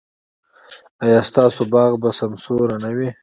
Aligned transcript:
ایا 1.03 1.19
ستاسو 1.29 1.61
باغ 1.73 1.91
به 2.01 2.09
سمسور 2.19 2.67
نه 2.83 2.89
وي؟ 2.97 3.09